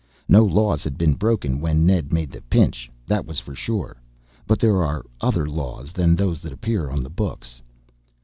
[0.27, 3.97] No laws had been broken when Ned made the pinch, that was for sure.
[4.47, 7.61] But there are other laws than those that appear on the books.